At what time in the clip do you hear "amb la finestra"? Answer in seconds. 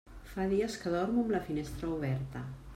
1.27-1.95